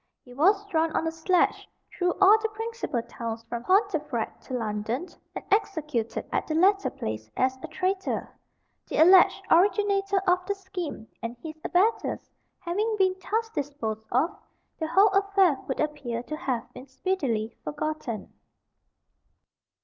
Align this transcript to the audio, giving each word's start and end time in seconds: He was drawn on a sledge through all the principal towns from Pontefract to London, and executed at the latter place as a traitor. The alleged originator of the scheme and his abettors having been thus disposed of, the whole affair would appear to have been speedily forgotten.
He 0.23 0.33
was 0.33 0.65
drawn 0.65 0.91
on 0.95 1.05
a 1.05 1.11
sledge 1.11 1.69
through 1.95 2.13
all 2.13 2.35
the 2.41 2.49
principal 2.55 3.03
towns 3.03 3.43
from 3.43 3.63
Pontefract 3.63 4.41
to 4.45 4.55
London, 4.55 5.05
and 5.35 5.45
executed 5.51 6.25
at 6.31 6.47
the 6.47 6.55
latter 6.55 6.89
place 6.89 7.29
as 7.37 7.55
a 7.61 7.67
traitor. 7.67 8.35
The 8.87 8.97
alleged 8.97 9.43
originator 9.51 10.17
of 10.25 10.43
the 10.47 10.55
scheme 10.55 11.07
and 11.21 11.37
his 11.43 11.53
abettors 11.63 12.31
having 12.61 12.95
been 12.97 13.13
thus 13.21 13.51
disposed 13.51 14.07
of, 14.11 14.35
the 14.79 14.87
whole 14.87 15.09
affair 15.09 15.59
would 15.67 15.79
appear 15.79 16.23
to 16.23 16.35
have 16.35 16.73
been 16.73 16.87
speedily 16.87 17.55
forgotten. 17.63 18.33